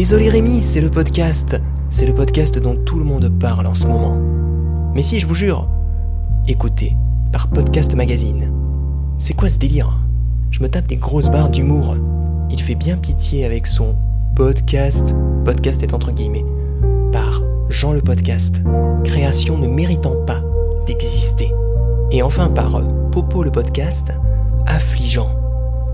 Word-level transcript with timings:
Désolé 0.00 0.30
Rémi, 0.30 0.62
c'est 0.62 0.80
le 0.80 0.88
podcast. 0.88 1.60
C'est 1.90 2.06
le 2.06 2.14
podcast 2.14 2.58
dont 2.58 2.74
tout 2.74 2.98
le 2.98 3.04
monde 3.04 3.28
parle 3.38 3.66
en 3.66 3.74
ce 3.74 3.86
moment. 3.86 4.18
Mais 4.94 5.02
si, 5.02 5.20
je 5.20 5.26
vous 5.26 5.34
jure. 5.34 5.68
Écoutez, 6.48 6.96
par 7.32 7.50
Podcast 7.50 7.94
Magazine. 7.94 8.50
C'est 9.18 9.34
quoi 9.34 9.50
ce 9.50 9.58
délire 9.58 9.98
Je 10.50 10.62
me 10.62 10.70
tape 10.70 10.86
des 10.86 10.96
grosses 10.96 11.28
barres 11.28 11.50
d'humour. 11.50 11.96
Il 12.48 12.62
fait 12.62 12.76
bien 12.76 12.96
pitié 12.96 13.44
avec 13.44 13.66
son 13.66 13.94
podcast. 14.36 15.14
Podcast 15.44 15.82
est 15.82 15.92
entre 15.92 16.12
guillemets. 16.12 16.46
Par 17.12 17.42
Jean 17.68 17.92
le 17.92 18.00
podcast. 18.00 18.62
Création 19.04 19.58
ne 19.58 19.68
méritant 19.68 20.16
pas 20.24 20.42
d'exister. 20.86 21.52
Et 22.10 22.22
enfin 22.22 22.48
par 22.48 22.82
Popo 23.10 23.42
le 23.42 23.52
podcast. 23.52 24.14
Affligeant 24.64 25.39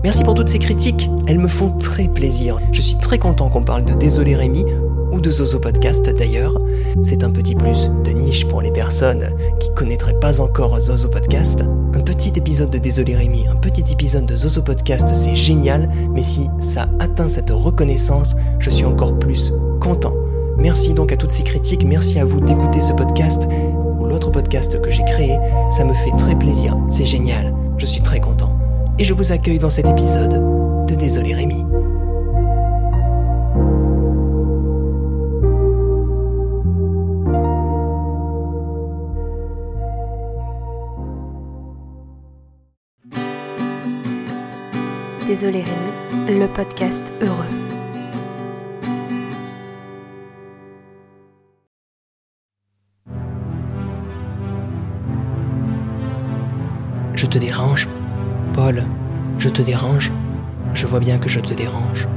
Merci 0.03 0.23
pour 0.23 0.35
toutes 0.35 0.49
ces 0.49 0.59
critiques, 0.59 1.09
elles 1.27 1.39
me 1.39 1.47
font 1.47 1.71
très 1.71 2.07
plaisir. 2.07 2.59
Je 2.71 2.81
suis 2.81 2.97
très 2.97 3.17
content 3.17 3.49
qu'on 3.49 3.63
parle 3.63 3.83
de 3.83 3.93
Désolé 3.93 4.35
Rémi 4.35 4.63
ou 5.11 5.19
de 5.19 5.31
Zozo 5.31 5.59
Podcast 5.59 6.07
d'ailleurs. 6.09 6.61
C'est 7.01 7.23
un 7.23 7.31
petit 7.31 7.55
plus 7.55 7.89
de 8.03 8.11
niche 8.11 8.47
pour 8.47 8.61
les 8.61 8.71
personnes 8.71 9.29
qui 9.59 9.73
connaîtraient 9.73 10.19
pas 10.19 10.39
encore 10.39 10.79
Zozo 10.79 11.09
Podcast. 11.09 11.65
Un 11.95 12.01
petit 12.01 12.31
épisode 12.35 12.69
de 12.69 12.77
Désolé 12.77 13.15
Rémi, 13.15 13.47
un 13.47 13.55
petit 13.55 13.83
épisode 13.91 14.27
de 14.27 14.35
Zozo 14.35 14.61
Podcast, 14.61 15.09
c'est 15.13 15.35
génial, 15.35 15.89
mais 16.13 16.23
si 16.23 16.47
ça 16.59 16.87
atteint 16.99 17.27
cette 17.27 17.49
reconnaissance, 17.49 18.35
je 18.59 18.69
suis 18.69 18.85
encore 18.85 19.17
plus 19.17 19.51
content. 19.81 20.13
Merci 20.57 20.93
donc 20.93 21.11
à 21.11 21.17
toutes 21.17 21.31
ces 21.31 21.43
critiques, 21.43 21.85
merci 21.85 22.19
à 22.19 22.25
vous 22.25 22.39
d'écouter 22.39 22.81
ce 22.81 22.93
podcast 22.93 23.47
ou 23.99 24.05
l'autre 24.05 24.31
podcast 24.31 24.79
que 24.79 24.91
j'ai 24.91 25.03
créé, 25.05 25.37
ça 25.71 25.83
me 25.83 25.93
fait 25.93 26.15
très 26.17 26.35
plaisir, 26.35 26.77
c'est 26.89 27.05
génial, 27.05 27.53
je 27.77 27.85
suis 27.85 28.01
très 28.01 28.19
content 28.19 28.56
et 28.99 29.03
je 29.03 29.13
vous 29.13 29.31
accueille 29.31 29.59
dans 29.59 29.69
cet 29.69 29.87
épisode 29.87 30.85
de 30.87 30.95
Désolé 30.95 31.33
Rémi. 31.33 31.63
Désolé 45.27 45.61
Rémi, 45.61 46.39
le 46.39 46.47
podcast 46.47 47.13
heureux. 47.21 47.35
Je 57.13 57.25
te 57.25 57.37
dérange 57.37 57.87
Paul, 58.57 58.83
je 59.37 59.49
te 59.49 59.61
dérange 59.61 60.11
Je 60.73 60.87
vois 60.87 60.99
bien 60.99 61.19
que 61.19 61.29
je 61.29 61.39
te 61.39 61.53
dérange. 61.53 62.07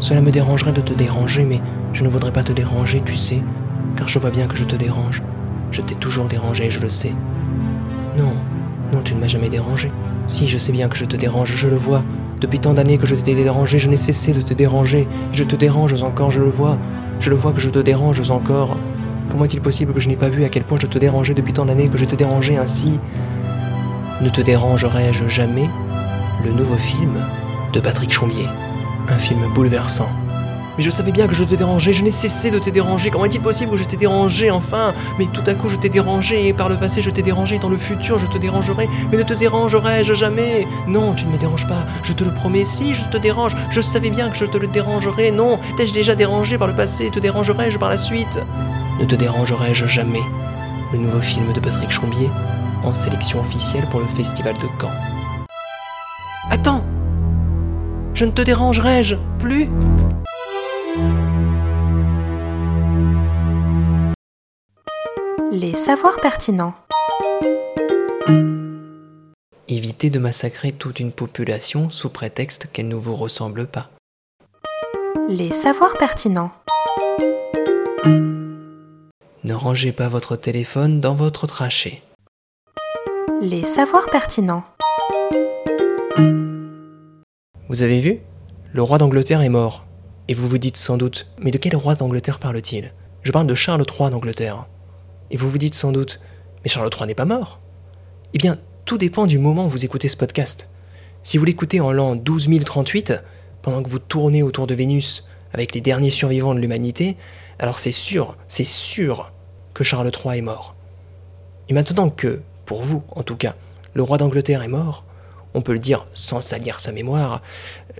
Cela 0.00 0.20
me 0.20 0.32
dérangerait 0.32 0.72
de 0.72 0.80
te 0.80 0.92
déranger, 0.92 1.44
mais 1.44 1.60
je 1.92 2.02
ne 2.02 2.08
voudrais 2.08 2.32
pas 2.32 2.42
te 2.42 2.50
déranger, 2.52 3.00
tu 3.06 3.16
sais, 3.16 3.40
car 3.96 4.08
je 4.08 4.18
vois 4.18 4.30
bien 4.30 4.48
que 4.48 4.56
je 4.56 4.64
te 4.64 4.74
dérange. 4.74 5.22
Je 5.70 5.80
t'ai 5.80 5.94
toujours 5.94 6.26
dérangé, 6.26 6.68
je 6.68 6.80
le 6.80 6.88
sais. 6.88 7.12
Non, 8.18 8.32
non, 8.92 9.02
tu 9.04 9.14
ne 9.14 9.20
m'as 9.20 9.28
jamais 9.28 9.50
dérangé. 9.50 9.92
Si, 10.26 10.48
je 10.48 10.58
sais 10.58 10.72
bien 10.72 10.88
que 10.88 10.96
je 10.96 11.04
te 11.04 11.14
dérange, 11.14 11.54
je 11.54 11.68
le 11.68 11.76
vois. 11.76 12.02
Depuis 12.40 12.58
tant 12.58 12.74
d'années 12.74 12.98
que 12.98 13.06
je 13.06 13.14
t'ai 13.14 13.36
dérangé, 13.36 13.78
je 13.78 13.88
n'ai 13.88 13.96
cessé 13.96 14.32
de 14.32 14.42
te 14.42 14.54
déranger. 14.54 15.06
Je 15.32 15.44
te 15.44 15.54
dérange 15.54 16.02
encore, 16.02 16.32
je 16.32 16.40
le 16.40 16.50
vois. 16.50 16.76
Je 17.20 17.30
le 17.30 17.36
vois 17.36 17.52
que 17.52 17.60
je 17.60 17.70
te 17.70 17.78
dérange 17.78 18.28
encore. 18.32 18.76
Comment 19.30 19.44
est-il 19.44 19.60
possible 19.60 19.92
que 19.92 20.00
je 20.00 20.08
n'ai 20.08 20.16
pas 20.16 20.28
vu 20.28 20.42
à 20.42 20.48
quel 20.48 20.64
point 20.64 20.78
je 20.80 20.88
te 20.88 20.98
dérangeais 20.98 21.34
depuis 21.34 21.52
tant 21.52 21.66
d'années, 21.66 21.88
que 21.88 21.98
je 21.98 22.04
te 22.04 22.16
dérangeais 22.16 22.56
ainsi? 22.56 22.98
Ne 24.20 24.28
te 24.28 24.40
dérangerai-je 24.40 25.28
jamais? 25.28 25.68
Le 26.44 26.52
nouveau 26.52 26.76
film 26.76 27.18
de 27.72 27.80
Patrick 27.80 28.12
Chombier. 28.12 28.46
Un 29.08 29.18
film 29.18 29.40
bouleversant. 29.54 30.08
Mais 30.76 30.84
je 30.84 30.90
savais 30.90 31.10
bien 31.10 31.26
que 31.26 31.34
je 31.34 31.42
te 31.42 31.54
dérangeais, 31.56 31.92
je 31.92 32.04
n'ai 32.04 32.12
cessé 32.12 32.50
de 32.50 32.58
te 32.58 32.70
déranger. 32.70 33.10
Comment 33.10 33.24
est-il 33.24 33.40
possible 33.40 33.72
que 33.72 33.78
je 33.78 33.84
t'ai 33.84 33.96
dérangé 33.96 34.50
enfin? 34.50 34.92
Mais 35.18 35.26
tout 35.32 35.42
à 35.46 35.54
coup 35.54 35.68
je 35.68 35.76
t'ai 35.76 35.88
dérangé, 35.88 36.48
et 36.48 36.52
par 36.52 36.68
le 36.68 36.76
passé 36.76 37.02
je 37.02 37.10
t'ai 37.10 37.22
dérangé, 37.22 37.58
dans 37.58 37.68
le 37.68 37.78
futur 37.78 38.18
je 38.18 38.26
te 38.26 38.38
dérangerai, 38.38 38.88
mais 39.10 39.18
ne 39.18 39.24
te 39.24 39.34
dérangerai-je 39.34 40.14
jamais? 40.14 40.66
Non, 40.86 41.14
tu 41.14 41.24
ne 41.24 41.32
me 41.32 41.38
déranges 41.38 41.66
pas, 41.66 41.84
je 42.04 42.12
te 42.12 42.22
le 42.22 42.30
promets, 42.30 42.64
si 42.64 42.94
je 42.94 43.02
te 43.10 43.16
dérange, 43.16 43.56
je 43.72 43.80
savais 43.80 44.10
bien 44.10 44.30
que 44.30 44.36
je 44.36 44.44
te 44.44 44.56
le 44.56 44.68
dérangerai, 44.68 45.32
non, 45.32 45.58
t'ai-je 45.76 45.92
déjà 45.92 46.14
dérangé 46.14 46.58
par 46.58 46.68
le 46.68 46.74
passé, 46.74 47.10
te 47.12 47.18
dérangerai-je 47.18 47.78
par 47.78 47.88
la 47.88 47.98
suite? 47.98 48.38
Ne 49.00 49.04
te 49.04 49.16
dérangerai-je 49.16 49.86
jamais? 49.86 50.22
Le 50.92 50.98
nouveau 50.98 51.20
film 51.20 51.52
de 51.52 51.60
Patrick 51.60 51.90
Chombier 51.90 52.30
en 52.84 52.92
sélection 52.92 53.40
officielle 53.40 53.86
pour 53.90 54.00
le 54.00 54.06
festival 54.06 54.54
de 54.54 54.68
Caen. 54.80 54.90
Attends 56.50 56.84
Je 58.14 58.24
ne 58.24 58.30
te 58.30 58.42
dérangerai-je 58.42 59.16
plus? 59.38 59.68
Les 65.52 65.74
savoirs 65.74 66.20
pertinents. 66.20 66.74
Évitez 69.68 70.10
de 70.10 70.18
massacrer 70.18 70.72
toute 70.72 71.00
une 71.00 71.12
population 71.12 71.90
sous 71.90 72.08
prétexte 72.10 72.68
qu'elle 72.72 72.88
ne 72.88 72.94
vous 72.94 73.16
ressemble 73.16 73.66
pas. 73.66 73.90
Les 75.28 75.50
savoirs 75.50 75.98
pertinents. 75.98 76.52
Ne 79.44 79.54
rangez 79.54 79.92
pas 79.92 80.08
votre 80.08 80.36
téléphone 80.36 81.00
dans 81.00 81.14
votre 81.14 81.46
trachée. 81.46 82.02
Les 83.40 83.62
savoirs 83.64 84.10
pertinents. 84.10 84.64
Vous 87.68 87.82
avez 87.82 88.00
vu? 88.00 88.20
Le 88.72 88.82
roi 88.82 88.98
d'Angleterre 88.98 89.42
est 89.42 89.48
mort. 89.48 89.86
Et 90.28 90.34
vous 90.34 90.48
vous 90.48 90.58
dites 90.58 90.76
sans 90.76 90.96
doute, 90.96 91.26
mais 91.38 91.50
de 91.50 91.58
quel 91.58 91.76
roi 91.76 91.94
d'Angleterre 91.94 92.38
parle-t-il? 92.38 92.92
Je 93.22 93.32
parle 93.32 93.46
de 93.46 93.54
Charles 93.54 93.84
III 93.88 94.10
d'Angleterre. 94.10 94.66
Et 95.30 95.36
vous 95.36 95.48
vous 95.48 95.58
dites 95.58 95.74
sans 95.74 95.92
doute, 95.92 96.20
mais 96.64 96.70
Charles 96.70 96.90
III 96.92 97.06
n'est 97.06 97.14
pas 97.14 97.24
mort 97.24 97.60
Eh 98.34 98.38
bien, 98.38 98.58
tout 98.84 98.98
dépend 98.98 99.26
du 99.26 99.38
moment 99.38 99.66
où 99.66 99.70
vous 99.70 99.84
écoutez 99.84 100.08
ce 100.08 100.16
podcast. 100.16 100.68
Si 101.22 101.38
vous 101.38 101.44
l'écoutez 101.44 101.80
en 101.80 101.92
l'an 101.92 102.16
12038, 102.16 103.22
pendant 103.62 103.82
que 103.82 103.88
vous 103.88 103.98
tournez 103.98 104.42
autour 104.42 104.66
de 104.66 104.74
Vénus 104.74 105.24
avec 105.52 105.74
les 105.74 105.80
derniers 105.80 106.10
survivants 106.10 106.54
de 106.54 106.60
l'humanité, 106.60 107.16
alors 107.58 107.78
c'est 107.78 107.92
sûr, 107.92 108.36
c'est 108.48 108.66
sûr 108.66 109.32
que 109.74 109.84
Charles 109.84 110.10
III 110.10 110.38
est 110.38 110.42
mort. 110.42 110.74
Et 111.68 111.74
maintenant 111.74 112.10
que 112.10 112.40
pour 112.68 112.82
vous 112.82 113.02
en 113.12 113.22
tout 113.22 113.34
cas, 113.34 113.54
le 113.94 114.02
roi 114.02 114.18
d'Angleterre 114.18 114.62
est 114.62 114.68
mort, 114.68 115.02
on 115.54 115.62
peut 115.62 115.72
le 115.72 115.78
dire 115.78 116.06
sans 116.12 116.42
salir 116.42 116.80
sa 116.80 116.92
mémoire, 116.92 117.40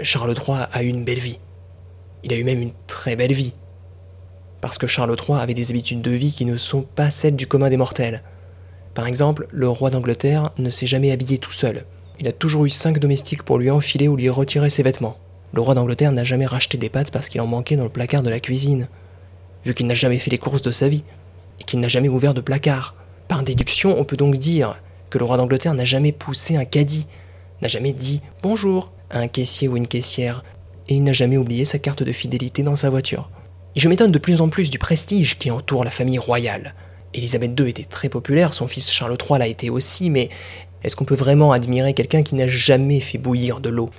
Charles 0.03 0.35
III 0.35 0.67
a 0.71 0.83
eu 0.83 0.89
une 0.89 1.05
belle 1.05 1.19
vie. 1.19 1.39
Il 2.23 2.35
a 2.35 2.37
eu 2.37 2.45
même 2.45 2.61
une 2.61 2.75
très 2.87 3.17
belle 3.17 3.33
vie. 3.33 3.55
Parce 4.61 4.77
que 4.77 4.87
Charles 4.87 5.17
III 5.17 5.39
avait 5.39 5.55
des 5.55 5.71
habitudes 5.71 6.03
de 6.03 6.11
vie 6.11 6.33
qui 6.33 6.45
ne 6.45 6.57
sont 6.57 6.83
pas 6.83 7.11
celles 7.11 7.35
du 7.35 7.47
commun 7.47 7.71
des 7.71 7.79
mortels. 7.79 8.23
Par 8.93 9.07
exemple, 9.07 9.47
le 9.53 9.71
roi 9.71 9.89
d'Angleterre 9.89 10.51
ne 10.59 10.69
s'est 10.69 10.87
jamais 10.87 11.13
habillé 11.13 11.39
tout 11.39 11.51
seul. 11.51 11.87
Il 12.21 12.29
a 12.29 12.33
toujours 12.33 12.67
eu 12.67 12.71
cinq 12.71 12.99
domestiques 12.99 13.45
pour 13.45 13.57
lui 13.57 13.71
enfiler 13.71 14.07
ou 14.07 14.17
lui 14.17 14.29
retirer 14.29 14.69
ses 14.69 14.83
vêtements. 14.83 15.17
Le 15.55 15.63
roi 15.63 15.75
d'Angleterre 15.75 16.13
n'a 16.13 16.25
jamais 16.25 16.45
racheté 16.45 16.77
des 16.77 16.91
pâtes 16.91 17.11
parce 17.11 17.31
qu'il 17.31 17.41
en 17.41 17.47
manquait 17.47 17.77
dans 17.77 17.85
le 17.85 17.89
placard 17.89 18.23
de 18.23 18.29
la 18.29 18.39
cuisine, 18.39 18.87
vu 19.65 19.73
qu'il 19.73 19.87
n'a 19.87 19.95
jamais 19.95 20.19
fait 20.19 20.31
les 20.31 20.37
courses 20.37 20.61
de 20.61 20.73
sa 20.73 20.91
vie, 20.91 21.05
et 21.59 21.65
qu'il 21.65 21.81
n'a 21.81 21.89
jamais 21.89 22.09
ouvert 22.09 22.35
de 22.35 22.43
placard. 22.43 22.95
Par 23.29 23.43
déduction, 23.43 24.01
on 24.01 24.05
peut 24.05 24.17
donc 24.17 24.37
dire 24.37 24.81
que 25.11 25.19
le 25.19 25.25
roi 25.27 25.37
d'Angleterre 25.37 25.75
n'a 25.75 25.85
jamais 25.85 26.13
poussé 26.13 26.57
un 26.57 26.65
caddie, 26.65 27.07
n'a 27.61 27.69
jamais 27.69 27.93
dit 27.93 28.23
bonjour 28.43 28.91
à 29.11 29.19
un 29.19 29.29
caissier 29.29 29.69
ou 29.69 29.77
une 29.77 29.87
caissière, 29.87 30.43
et 30.89 30.95
il 30.95 31.05
n'a 31.05 31.13
jamais 31.13 31.37
oublié 31.37 31.67
sa 31.67 31.79
carte 31.79 32.03
de 32.03 32.13
fidélité 32.13 32.63
dans 32.63 32.77
sa 32.77 32.89
voiture. 32.89 33.29
Et 33.77 33.81
je 33.81 33.89
m'étonne 33.91 34.13
de 34.13 34.19
plus 34.19 34.41
en 34.41 34.49
plus 34.49 34.71
du 34.71 34.79
prestige 34.79 35.37
qui 35.37 35.51
entoure 35.51 35.85
la 35.85 35.91
famille 35.91 36.19
royale. 36.19 36.75
Élisabeth 37.13 37.59
II 37.61 37.69
était 37.69 37.85
très 37.85 38.09
populaire, 38.09 38.55
son 38.55 38.67
fils 38.67 38.91
Charles 38.91 39.19
III 39.21 39.39
l'a 39.39 39.47
été 39.47 39.69
aussi, 39.69 40.09
mais 40.09 40.31
est-ce 40.83 40.97
qu'on 40.97 41.05
peut 41.05 41.15
vraiment 41.15 41.53
admirer 41.53 41.93
quelqu'un 41.93 42.23
qui 42.23 42.35
n'a 42.35 42.49
jamais 42.49 43.01
fait 43.01 43.19
bouillir 43.19 43.61
de 43.61 43.69
l'eau? 43.69 43.91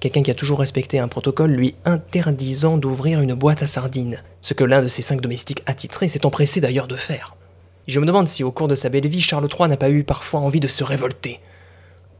Quelqu'un 0.00 0.22
qui 0.22 0.32
a 0.32 0.34
toujours 0.34 0.58
respecté 0.58 0.98
un 0.98 1.08
protocole 1.08 1.52
lui 1.52 1.76
interdisant 1.84 2.76
d'ouvrir 2.76 3.20
une 3.20 3.34
boîte 3.34 3.62
à 3.62 3.68
sardines, 3.68 4.22
ce 4.42 4.52
que 4.52 4.64
l'un 4.64 4.82
de 4.82 4.88
ses 4.88 5.02
cinq 5.02 5.20
domestiques 5.20 5.62
attitrés 5.66 6.08
s'est 6.08 6.26
empressé 6.26 6.60
d'ailleurs 6.60 6.88
de 6.88 6.96
faire 6.96 7.36
je 7.86 8.00
me 8.00 8.06
demande 8.06 8.28
si 8.28 8.42
au 8.42 8.50
cours 8.50 8.68
de 8.68 8.74
sa 8.74 8.88
belle 8.88 9.06
vie, 9.06 9.20
Charles 9.20 9.48
III 9.48 9.68
n'a 9.68 9.76
pas 9.76 9.90
eu 9.90 10.04
parfois 10.04 10.40
envie 10.40 10.60
de 10.60 10.68
se 10.68 10.84
révolter. 10.84 11.40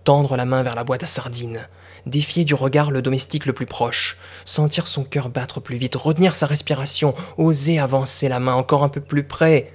Tendre 0.04 0.36
la 0.36 0.44
main 0.44 0.62
vers 0.62 0.74
la 0.74 0.84
boîte 0.84 1.02
à 1.02 1.06
sardines, 1.06 1.66
défier 2.04 2.44
du 2.44 2.54
regard 2.54 2.90
le 2.90 3.00
domestique 3.00 3.46
le 3.46 3.54
plus 3.54 3.64
proche, 3.64 4.18
sentir 4.44 4.86
son 4.86 5.04
cœur 5.04 5.30
battre 5.30 5.60
plus 5.60 5.76
vite, 5.76 5.94
retenir 5.94 6.34
sa 6.34 6.46
respiration, 6.46 7.14
oser 7.38 7.78
avancer 7.78 8.28
la 8.28 8.40
main 8.40 8.54
encore 8.54 8.84
un 8.84 8.90
peu 8.90 9.00
plus 9.00 9.24
près, 9.24 9.72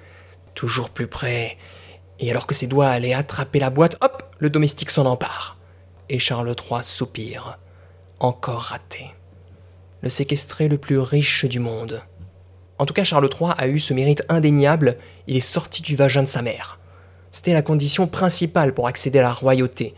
toujours 0.54 0.92
plus 0.92 1.08
près. 1.08 1.58
Et 2.20 2.30
alors 2.30 2.46
que 2.46 2.54
ses 2.54 2.68
doigts 2.68 2.90
allaient 2.90 3.14
attraper 3.14 3.60
la 3.60 3.72
boîte, 3.72 3.98
hop, 4.02 4.24
le 4.38 4.50
domestique 4.50 4.92
s'en 4.92 5.06
empare. 5.06 5.58
Et 6.10 6.20
Charles 6.20 6.50
III 6.50 6.84
soupire. 6.84 7.58
Encore 8.20 8.62
raté. 8.62 9.12
Le 10.02 10.10
séquestré 10.10 10.68
le 10.68 10.78
plus 10.78 11.00
riche 11.00 11.46
du 11.46 11.60
monde. 11.60 12.02
En 12.80 12.86
tout 12.86 12.94
cas, 12.94 13.04
Charles 13.04 13.30
III 13.30 13.52
a 13.58 13.68
eu 13.68 13.78
ce 13.78 13.94
mérite 13.94 14.24
indéniable, 14.30 14.96
il 15.28 15.36
est 15.36 15.42
sorti 15.42 15.82
du 15.82 15.98
vagin 15.98 16.24
de 16.24 16.30
sa 16.30 16.42
mère. 16.42 16.80
C'était 17.30 17.54
la 17.54 17.62
condition 17.62 18.08
principale 18.08 18.74
pour 18.74 18.88
accéder 18.88 19.20
à 19.20 19.24
la 19.24 19.34
royauté. 19.34 19.94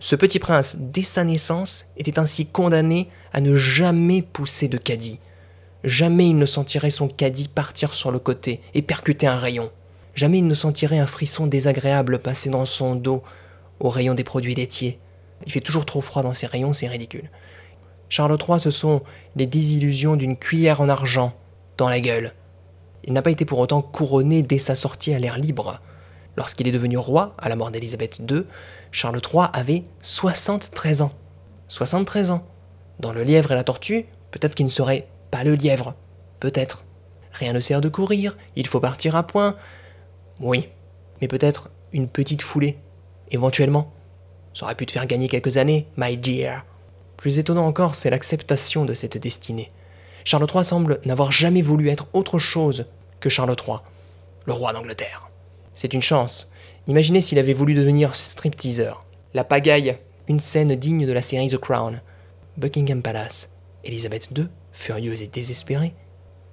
Ce 0.00 0.14
petit 0.14 0.38
prince, 0.38 0.76
dès 0.78 1.02
sa 1.02 1.24
naissance, 1.24 1.86
était 1.96 2.18
ainsi 2.18 2.44
condamné 2.44 3.08
à 3.32 3.40
ne 3.40 3.56
jamais 3.56 4.20
pousser 4.20 4.68
de 4.68 4.76
caddie. 4.76 5.18
Jamais 5.82 6.26
il 6.28 6.36
ne 6.36 6.44
sentirait 6.44 6.90
son 6.90 7.08
caddie 7.08 7.48
partir 7.48 7.94
sur 7.94 8.10
le 8.10 8.18
côté 8.18 8.60
et 8.74 8.82
percuter 8.82 9.26
un 9.26 9.38
rayon. 9.38 9.70
Jamais 10.14 10.38
il 10.38 10.46
ne 10.46 10.54
sentirait 10.54 10.98
un 10.98 11.06
frisson 11.06 11.46
désagréable 11.46 12.18
passer 12.18 12.50
dans 12.50 12.66
son 12.66 12.96
dos 12.96 13.22
au 13.80 13.88
rayon 13.88 14.12
des 14.12 14.24
produits 14.24 14.54
laitiers. 14.54 14.98
Il 15.46 15.52
fait 15.52 15.60
toujours 15.60 15.86
trop 15.86 16.02
froid 16.02 16.22
dans 16.22 16.34
ces 16.34 16.46
rayons, 16.46 16.74
c'est 16.74 16.86
ridicule. 16.86 17.30
Charles 18.10 18.36
III, 18.38 18.60
ce 18.60 18.70
sont 18.70 19.00
les 19.36 19.46
désillusions 19.46 20.16
d'une 20.16 20.36
cuillère 20.36 20.82
en 20.82 20.90
argent 20.90 21.34
dans 21.76 21.88
la 21.88 22.00
gueule. 22.00 22.32
Il 23.04 23.12
n'a 23.12 23.22
pas 23.22 23.30
été 23.30 23.44
pour 23.44 23.58
autant 23.58 23.82
couronné 23.82 24.42
dès 24.42 24.58
sa 24.58 24.74
sortie 24.74 25.12
à 25.14 25.18
l'air 25.18 25.38
libre. 25.38 25.80
Lorsqu'il 26.36 26.66
est 26.66 26.72
devenu 26.72 26.96
roi, 26.96 27.34
à 27.38 27.48
la 27.48 27.56
mort 27.56 27.70
d'Élisabeth 27.70 28.18
II, 28.18 28.44
Charles 28.90 29.20
III 29.20 29.46
avait 29.52 29.84
73 30.00 31.02
ans. 31.02 31.12
73 31.68 32.30
ans. 32.30 32.46
Dans 33.00 33.12
le 33.12 33.22
lièvre 33.22 33.52
et 33.52 33.54
la 33.54 33.64
tortue, 33.64 34.06
peut-être 34.30 34.54
qu'il 34.54 34.66
ne 34.66 34.70
serait 34.70 35.08
pas 35.30 35.44
le 35.44 35.54
lièvre. 35.54 35.94
Peut-être. 36.40 36.84
Rien 37.32 37.52
ne 37.52 37.60
sert 37.60 37.80
de 37.80 37.88
courir, 37.88 38.36
il 38.56 38.66
faut 38.66 38.80
partir 38.80 39.16
à 39.16 39.26
point. 39.26 39.56
Oui, 40.40 40.68
mais 41.20 41.28
peut-être 41.28 41.70
une 41.92 42.08
petite 42.08 42.42
foulée, 42.42 42.78
éventuellement. 43.30 43.92
Ça 44.54 44.66
aurait 44.66 44.76
pu 44.76 44.86
te 44.86 44.92
faire 44.92 45.06
gagner 45.06 45.28
quelques 45.28 45.56
années, 45.56 45.88
my 45.96 46.16
dear. 46.16 46.64
Plus 47.16 47.38
étonnant 47.38 47.66
encore, 47.66 47.94
c'est 47.94 48.10
l'acceptation 48.10 48.84
de 48.84 48.94
cette 48.94 49.18
destinée. 49.18 49.72
Charles 50.24 50.46
III 50.52 50.64
semble 50.64 51.00
n'avoir 51.04 51.32
jamais 51.32 51.62
voulu 51.62 51.90
être 51.90 52.08
autre 52.14 52.38
chose 52.38 52.86
que 53.20 53.28
Charles 53.28 53.54
III, 53.66 53.78
le 54.46 54.52
roi 54.52 54.72
d'Angleterre. 54.72 55.28
C'est 55.74 55.92
une 55.92 56.02
chance. 56.02 56.50
Imaginez 56.86 57.20
s'il 57.20 57.38
avait 57.38 57.52
voulu 57.52 57.74
devenir 57.74 58.14
stripteaser. 58.14 58.92
La 59.34 59.44
pagaille, 59.44 59.98
une 60.28 60.40
scène 60.40 60.74
digne 60.76 61.06
de 61.06 61.12
la 61.12 61.22
série 61.22 61.48
The 61.48 61.58
Crown. 61.58 62.00
Buckingham 62.56 63.02
Palace. 63.02 63.50
Elisabeth 63.84 64.28
II, 64.36 64.48
furieuse 64.72 65.20
et 65.20 65.26
désespérée, 65.26 65.94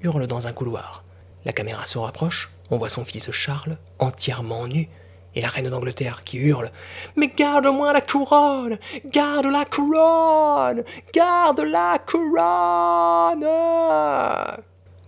hurle 0.01 0.27
dans 0.27 0.47
un 0.47 0.53
couloir. 0.53 1.05
La 1.45 1.53
caméra 1.53 1.85
se 1.85 1.97
rapproche, 1.97 2.51
on 2.69 2.77
voit 2.77 2.89
son 2.89 3.05
fils 3.05 3.31
Charles, 3.31 3.77
entièrement 3.99 4.67
nu, 4.67 4.89
et 5.35 5.41
la 5.41 5.47
reine 5.47 5.69
d'Angleterre 5.69 6.23
qui 6.23 6.37
hurle 6.37 6.71
Mais 7.15 7.31
garde-moi 7.35 7.93
la 7.93 8.01
couronne 8.01 8.77
Garde 9.05 9.45
la 9.45 9.65
couronne 9.65 10.83
Garde 11.13 11.61
la 11.61 11.99
couronne 12.05 13.47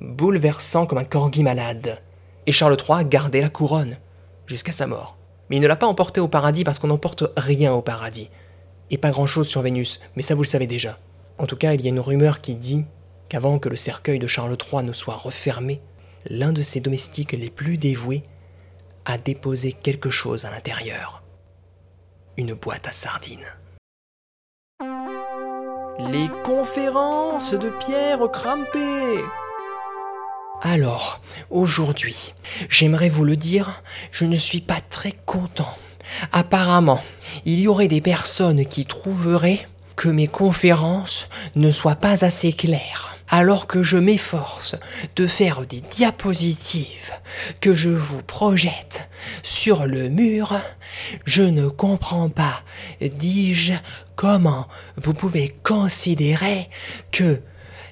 Bouleversant 0.03 0.85
comme 0.85 0.97
un 0.97 1.05
corgi 1.05 1.43
malade. 1.43 2.01
Et 2.45 2.51
Charles 2.51 2.75
III 2.77 3.05
gardait 3.05 3.39
la 3.39 3.49
couronne, 3.49 3.97
jusqu'à 4.47 4.73
sa 4.73 4.85
mort. 4.85 5.15
Mais 5.49 5.55
il 5.55 5.61
ne 5.61 5.67
l'a 5.67 5.77
pas 5.77 5.87
emporté 5.87 6.19
au 6.19 6.27
paradis 6.27 6.65
parce 6.65 6.79
qu'on 6.79 6.87
n'emporte 6.87 7.23
rien 7.37 7.71
au 7.73 7.81
paradis. 7.81 8.29
Et 8.91 8.97
pas 8.97 9.11
grand-chose 9.11 9.47
sur 9.47 9.61
Vénus, 9.61 10.01
mais 10.17 10.21
ça 10.21 10.35
vous 10.35 10.41
le 10.41 10.47
savez 10.47 10.67
déjà. 10.67 10.99
En 11.37 11.45
tout 11.45 11.55
cas, 11.55 11.73
il 11.73 11.81
y 11.81 11.85
a 11.85 11.89
une 11.89 12.01
rumeur 12.01 12.41
qui 12.41 12.55
dit 12.55 12.85
qu'avant 13.29 13.59
que 13.59 13.69
le 13.69 13.77
cercueil 13.77 14.19
de 14.19 14.27
Charles 14.27 14.57
III 14.71 14.83
ne 14.83 14.91
soit 14.91 15.15
refermé, 15.15 15.79
l'un 16.29 16.51
de 16.51 16.61
ses 16.61 16.81
domestiques 16.81 17.31
les 17.31 17.49
plus 17.49 17.77
dévoués 17.77 18.23
a 19.05 19.17
déposé 19.17 19.73
quelque 19.73 20.09
chose 20.09 20.45
à 20.45 20.51
l'intérieur. 20.51 21.23
Une 22.38 22.53
boîte 22.53 22.88
à 22.88 22.91
sardines. 22.91 23.45
Les 26.00 26.27
conférences 26.44 27.53
de 27.53 27.69
Pierre 27.69 28.29
Crampé. 28.31 29.23
Alors, 30.61 31.21
aujourd'hui, 31.50 32.33
j'aimerais 32.69 33.09
vous 33.09 33.25
le 33.25 33.35
dire, 33.35 33.83
je 34.11 34.25
ne 34.25 34.35
suis 34.35 34.61
pas 34.61 34.81
très 34.89 35.11
content. 35.11 35.77
Apparemment, 36.31 37.03
il 37.45 37.59
y 37.59 37.67
aurait 37.67 37.88
des 37.88 38.01
personnes 38.01 38.65
qui 38.65 38.85
trouveraient 38.85 39.67
que 39.95 40.09
mes 40.09 40.27
conférences 40.27 41.27
ne 41.56 41.71
soient 41.71 41.95
pas 41.95 42.25
assez 42.25 42.53
claires 42.53 43.12
alors 43.33 43.65
que 43.65 43.81
je 43.81 43.97
m'efforce 43.97 44.75
de 45.15 45.25
faire 45.25 45.65
des 45.65 45.81
diapositives 45.81 47.12
que 47.62 47.74
je 47.74 47.89
vous 47.89 48.21
projette 48.21 49.09
sur 49.41 49.88
le 49.88 50.09
mur, 50.09 50.56
je 51.25 51.41
ne 51.41 51.68
comprends 51.68 52.30
pas, 52.30 52.62
dis-je, 53.01 53.74
comment 54.15 54.68
vous 54.97 55.15
pouvez 55.15 55.56
considérer 55.63 56.69
que 57.12 57.41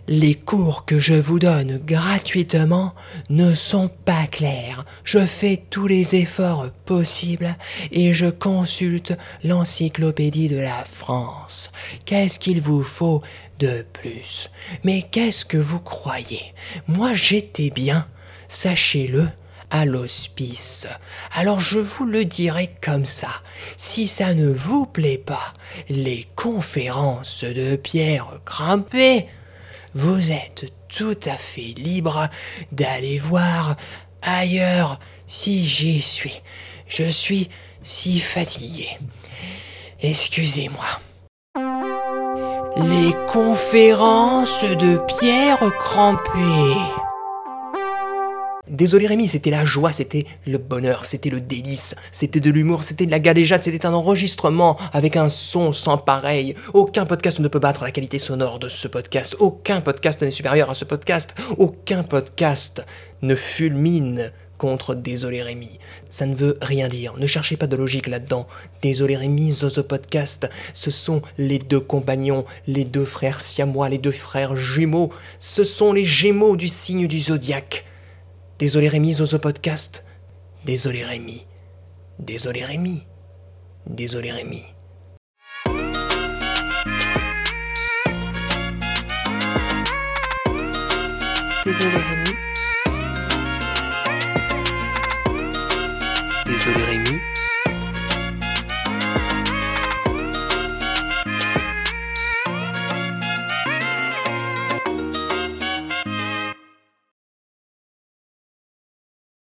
les 0.07 0.35
cours 0.35 0.85
que 0.85 0.99
je 0.99 1.13
vous 1.13 1.39
donne 1.39 1.77
gratuitement 1.77 2.93
ne 3.29 3.53
sont 3.53 3.87
pas 3.87 4.27
clairs. 4.27 4.85
Je 5.03 5.25
fais 5.25 5.63
tous 5.69 5.87
les 5.87 6.15
efforts 6.15 6.69
possibles 6.85 7.55
et 7.91 8.13
je 8.13 8.25
consulte 8.25 9.13
l'encyclopédie 9.43 10.49
de 10.49 10.59
la 10.59 10.83
France. 10.83 11.71
Qu'est-ce 12.05 12.39
qu'il 12.39 12.61
vous 12.61 12.83
faut 12.83 13.21
de 13.61 13.85
plus 13.93 14.49
Mais 14.83 15.03
qu'est-ce 15.03 15.45
que 15.45 15.57
vous 15.57 15.79
croyez? 15.79 16.53
Moi 16.87 17.13
j'étais 17.13 17.69
bien, 17.69 18.05
sachez-le, 18.47 19.29
à 19.69 19.85
l'hospice. 19.85 20.87
Alors 21.33 21.59
je 21.59 21.79
vous 21.79 22.05
le 22.05 22.25
dirai 22.25 22.69
comme 22.81 23.05
ça. 23.05 23.29
Si 23.77 24.07
ça 24.07 24.33
ne 24.33 24.51
vous 24.51 24.85
plaît 24.85 25.17
pas, 25.17 25.53
les 25.87 26.27
conférences 26.35 27.45
de 27.45 27.77
Pierre 27.77 28.41
Grimpé, 28.45 29.27
vous 29.93 30.31
êtes 30.31 30.65
tout 30.89 31.19
à 31.25 31.37
fait 31.37 31.73
libre 31.77 32.29
d'aller 32.71 33.17
voir 33.17 33.77
ailleurs 34.21 34.99
si 35.27 35.67
j'y 35.67 36.01
suis. 36.01 36.41
Je 36.87 37.03
suis 37.05 37.49
si 37.83 38.19
fatigué. 38.19 38.89
Excusez-moi. 40.01 40.99
Les 42.77 43.13
conférences 43.27 44.63
de 44.63 44.97
Pierre 45.05 45.59
Crampé. 45.79 46.29
Désolé 48.69 49.07
Rémi, 49.07 49.27
c'était 49.27 49.49
la 49.49 49.65
joie, 49.65 49.91
c'était 49.91 50.25
le 50.47 50.57
bonheur, 50.57 51.03
c'était 51.03 51.29
le 51.29 51.41
délice, 51.41 51.95
c'était 52.11 52.39
de 52.39 52.49
l'humour, 52.49 52.83
c'était 52.83 53.05
de 53.05 53.11
la 53.11 53.19
galéjade, 53.19 53.61
c'était 53.63 53.85
un 53.85 53.93
enregistrement 53.93 54.77
avec 54.93 55.17
un 55.17 55.27
son 55.27 55.73
sans 55.73 55.97
pareil. 55.97 56.55
Aucun 56.73 57.05
podcast 57.05 57.39
ne 57.39 57.49
peut 57.49 57.59
battre 57.59 57.83
la 57.83 57.91
qualité 57.91 58.19
sonore 58.19 58.59
de 58.59 58.69
ce 58.69 58.87
podcast, 58.87 59.35
aucun 59.39 59.81
podcast 59.81 60.21
n'est 60.21 60.31
supérieur 60.31 60.69
à 60.69 60.73
ce 60.73 60.85
podcast, 60.85 61.35
aucun 61.57 62.03
podcast 62.03 62.85
ne 63.21 63.35
fulmine 63.35 64.31
contre 64.61 64.93
Désolé 64.93 65.41
Rémi. 65.41 65.79
Ça 66.11 66.27
ne 66.27 66.35
veut 66.35 66.59
rien 66.61 66.87
dire, 66.87 67.17
ne 67.17 67.25
cherchez 67.25 67.57
pas 67.57 67.65
de 67.65 67.75
logique 67.75 68.05
là-dedans. 68.05 68.47
Désolé 68.83 69.15
Rémi, 69.15 69.51
Zozo 69.51 69.81
Podcast, 69.81 70.47
ce 70.75 70.91
sont 70.91 71.23
les 71.39 71.57
deux 71.57 71.79
compagnons, 71.79 72.45
les 72.67 72.85
deux 72.85 73.05
frères 73.05 73.41
siamois, 73.41 73.89
les 73.89 73.97
deux 73.97 74.11
frères 74.11 74.55
jumeaux, 74.55 75.11
ce 75.39 75.63
sont 75.63 75.93
les 75.93 76.05
gémeaux 76.05 76.55
du 76.57 76.67
signe 76.67 77.07
du 77.07 77.19
zodiaque. 77.19 77.85
Désolé 78.59 78.87
Rémi, 78.87 79.13
Zozo 79.13 79.39
Podcast. 79.39 80.05
Désolé 80.63 81.03
Rémi. 81.03 81.47
Désolé 82.19 82.63
Rémi. 82.63 83.01
Désolé 83.87 84.31
Rémi. 84.31 84.63
Désolé 91.65 91.97
Rémi. 91.97 92.30
Désolé 96.63 96.83
Rémi. 96.83 97.40